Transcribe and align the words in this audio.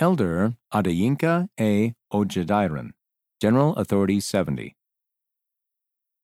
Elder 0.00 0.56
Adeyinka 0.72 1.46
A. 1.60 1.94
Ojediran, 2.12 2.90
General 3.40 3.76
Authority 3.76 4.18
70. 4.18 4.74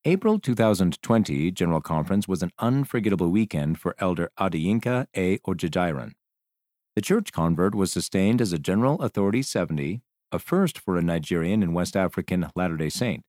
April 0.04 0.40
2020 0.40 1.52
General 1.52 1.80
Conference 1.80 2.26
was 2.26 2.42
an 2.42 2.50
unforgettable 2.58 3.30
weekend 3.30 3.78
for 3.78 3.94
Elder 4.00 4.32
Adeyinka 4.40 5.06
A. 5.16 5.38
Ojediran. 5.46 6.14
The 6.96 7.00
church 7.00 7.32
convert 7.32 7.76
was 7.76 7.92
sustained 7.92 8.40
as 8.40 8.52
a 8.52 8.58
General 8.58 9.00
Authority 9.02 9.40
70, 9.40 10.02
a 10.32 10.40
first 10.40 10.76
for 10.76 10.96
a 10.96 11.02
Nigerian 11.02 11.62
and 11.62 11.72
West 11.72 11.96
African 11.96 12.48
Latter 12.56 12.76
day 12.76 12.88
Saint. 12.88 13.22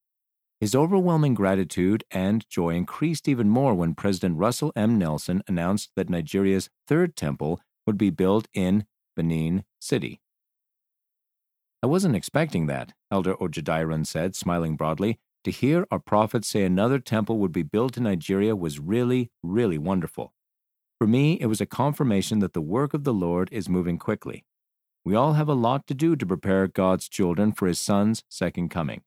His 0.59 0.73
overwhelming 0.73 1.35
gratitude 1.35 2.03
and 2.09 2.49
joy 2.49 2.73
increased 2.73 3.27
even 3.27 3.47
more 3.47 3.75
when 3.75 3.93
President 3.93 4.39
Russell 4.39 4.73
M. 4.75 4.97
Nelson 4.97 5.43
announced 5.47 5.91
that 5.95 6.09
Nigeria's 6.09 6.71
third 6.87 7.15
temple 7.15 7.61
would 7.85 7.99
be 7.99 8.09
built 8.09 8.47
in 8.55 8.87
Benin 9.15 9.65
City. 9.79 10.19
I 11.83 11.87
wasn't 11.87 12.15
expecting 12.15 12.67
that, 12.67 12.93
Elder 13.09 13.33
Ojediran 13.35 14.05
said, 14.05 14.35
smiling 14.35 14.75
broadly. 14.75 15.17
To 15.45 15.51
hear 15.51 15.87
our 15.89 15.97
prophet 15.97 16.45
say 16.45 16.63
another 16.63 16.99
temple 16.99 17.39
would 17.39 17.51
be 17.51 17.63
built 17.63 17.97
in 17.97 18.03
Nigeria 18.03 18.55
was 18.55 18.77
really, 18.77 19.31
really 19.41 19.79
wonderful. 19.79 20.33
For 20.99 21.07
me, 21.07 21.39
it 21.41 21.47
was 21.47 21.59
a 21.59 21.65
confirmation 21.65 22.37
that 22.39 22.53
the 22.53 22.61
work 22.61 22.93
of 22.93 23.03
the 23.03 23.13
Lord 23.13 23.49
is 23.51 23.67
moving 23.67 23.97
quickly. 23.97 24.45
We 25.03 25.15
all 25.15 25.33
have 25.33 25.49
a 25.49 25.55
lot 25.55 25.87
to 25.87 25.95
do 25.95 26.15
to 26.15 26.25
prepare 26.27 26.67
God's 26.67 27.09
children 27.09 27.51
for 27.51 27.67
His 27.67 27.79
Son's 27.79 28.23
second 28.29 28.69
coming. 28.69 29.01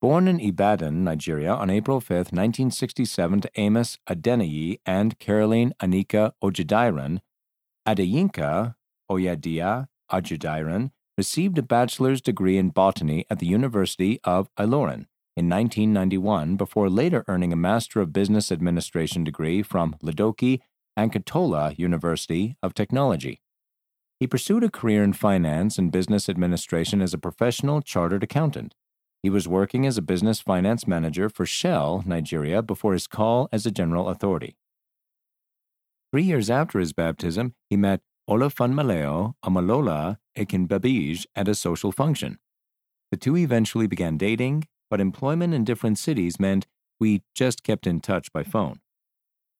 Born 0.00 0.28
in 0.28 0.38
Ibadan, 0.38 1.02
Nigeria 1.02 1.52
on 1.52 1.70
April 1.70 2.00
5, 2.00 2.16
1967 2.16 3.40
to 3.40 3.50
Amos 3.56 3.98
Adeniyi 4.08 4.78
and 4.86 5.18
Caroline 5.18 5.74
Anika 5.80 6.32
Ojediran, 6.40 7.18
Adeyinka 7.88 8.76
Oyadia 9.10 9.88
Ojediran 10.12 10.90
received 11.16 11.58
a 11.58 11.62
bachelor's 11.62 12.20
degree 12.20 12.58
in 12.58 12.70
botany 12.70 13.24
at 13.30 13.38
the 13.38 13.46
University 13.46 14.20
of 14.24 14.48
Ilorin 14.56 15.06
in 15.36 15.48
1991 15.48 16.56
before 16.56 16.90
later 16.90 17.24
earning 17.28 17.52
a 17.52 17.56
Master 17.56 18.00
of 18.00 18.12
Business 18.12 18.52
Administration 18.52 19.24
degree 19.24 19.62
from 19.62 19.96
Ladoke 20.02 20.60
Akintola 20.98 21.78
University 21.78 22.56
of 22.62 22.74
Technology. 22.74 23.40
He 24.20 24.26
pursued 24.26 24.62
a 24.62 24.70
career 24.70 25.02
in 25.02 25.14
finance 25.14 25.78
and 25.78 25.90
business 25.90 26.28
administration 26.28 27.02
as 27.02 27.12
a 27.12 27.18
professional 27.18 27.82
chartered 27.82 28.22
accountant. 28.22 28.74
He 29.22 29.30
was 29.30 29.48
working 29.48 29.86
as 29.86 29.96
a 29.96 30.02
business 30.02 30.40
finance 30.40 30.86
manager 30.86 31.28
for 31.28 31.46
Shell, 31.46 32.04
Nigeria, 32.06 32.62
before 32.62 32.92
his 32.92 33.06
call 33.06 33.48
as 33.52 33.66
a 33.66 33.70
general 33.70 34.08
authority. 34.08 34.56
Three 36.12 36.24
years 36.24 36.50
after 36.50 36.78
his 36.78 36.92
baptism, 36.92 37.54
he 37.70 37.76
met 37.76 38.02
Olafunmaleo 38.30 39.34
Amalola 39.44 40.18
Ekinbabij 40.36 41.26
at 41.34 41.48
a 41.48 41.54
social 41.54 41.92
function. 41.92 42.38
The 43.10 43.16
two 43.16 43.36
eventually 43.36 43.86
began 43.86 44.16
dating, 44.16 44.68
but 44.88 45.00
employment 45.00 45.54
in 45.54 45.64
different 45.64 45.98
cities 45.98 46.38
meant 46.38 46.66
we 47.00 47.22
just 47.34 47.62
kept 47.62 47.86
in 47.86 48.00
touch 48.00 48.32
by 48.32 48.42
phone. 48.44 48.80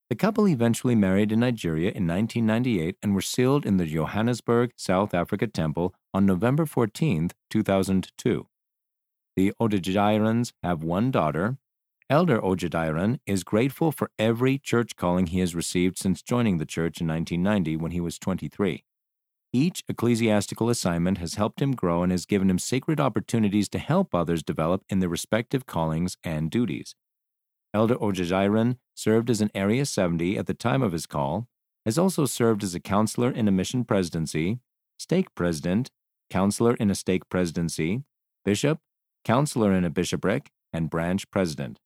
The 0.09 0.15
couple 0.15 0.47
eventually 0.47 0.95
married 0.95 1.31
in 1.31 1.39
Nigeria 1.39 1.91
in 1.91 2.07
1998 2.07 2.97
and 3.01 3.13
were 3.13 3.21
sealed 3.21 3.65
in 3.65 3.77
the 3.77 3.85
Johannesburg, 3.85 4.71
South 4.77 5.13
Africa 5.13 5.47
temple 5.47 5.93
on 6.13 6.25
November 6.25 6.65
14, 6.65 7.31
2002. 7.49 8.47
The 9.35 9.53
Ojedirans 9.59 10.53
have 10.61 10.83
one 10.83 11.11
daughter. 11.11 11.57
Elder 12.09 12.39
Ojediran 12.39 13.19
is 13.25 13.43
grateful 13.43 13.91
for 13.91 14.11
every 14.19 14.57
church 14.57 14.95
calling 14.97 15.27
he 15.27 15.39
has 15.39 15.55
received 15.55 15.97
since 15.97 16.21
joining 16.21 16.57
the 16.57 16.65
church 16.65 16.99
in 16.99 17.07
1990 17.07 17.77
when 17.77 17.91
he 17.91 18.01
was 18.01 18.19
23. 18.19 18.83
Each 19.53 19.83
ecclesiastical 19.87 20.69
assignment 20.69 21.19
has 21.19 21.35
helped 21.35 21.61
him 21.61 21.71
grow 21.73 22.03
and 22.03 22.11
has 22.11 22.25
given 22.25 22.49
him 22.49 22.59
sacred 22.59 22.99
opportunities 22.99 23.69
to 23.69 23.79
help 23.79 24.13
others 24.13 24.43
develop 24.43 24.83
in 24.89 24.99
their 24.99 25.09
respective 25.09 25.65
callings 25.65 26.17
and 26.23 26.51
duties. 26.51 26.95
Elder 27.73 27.95
Ojediran 27.95 28.77
served 28.93 29.29
as 29.29 29.41
an 29.41 29.51
Area 29.55 29.85
70 29.85 30.37
at 30.37 30.47
the 30.47 30.53
time 30.53 30.81
of 30.81 30.91
his 30.91 31.05
call, 31.05 31.47
has 31.85 31.97
also 31.97 32.25
served 32.25 32.63
as 32.63 32.75
a 32.75 32.79
counselor 32.79 33.31
in 33.31 33.47
a 33.47 33.51
mission 33.51 33.85
presidency, 33.85 34.59
stake 34.97 35.33
president, 35.35 35.89
counselor 36.29 36.73
in 36.75 36.89
a 36.89 36.95
stake 36.95 37.29
presidency, 37.29 38.03
bishop, 38.43 38.79
counselor 39.23 39.71
in 39.73 39.85
a 39.85 39.89
bishopric, 39.89 40.51
and 40.73 40.89
branch 40.89 41.29
president. 41.31 41.79